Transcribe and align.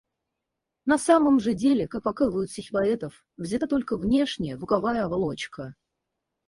На 0.85 0.97
самом 0.97 1.39
же 1.39 1.53
деле, 1.53 1.87
как 1.87 2.01
показывают 2.01 2.49
стихи 2.49 2.71
поэтов, 2.71 3.23
взята 3.37 3.67
только 3.67 3.97
внешняя, 3.97 4.57
звуковая 4.57 5.05
оболочка. 5.05 5.75